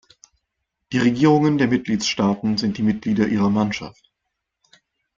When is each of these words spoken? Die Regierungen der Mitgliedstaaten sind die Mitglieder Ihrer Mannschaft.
Die 0.93 0.97
Regierungen 0.97 1.59
der 1.59 1.67
Mitgliedstaaten 1.67 2.57
sind 2.57 2.79
die 2.79 2.81
Mitglieder 2.81 3.27
Ihrer 3.27 3.51
Mannschaft. 3.51 4.09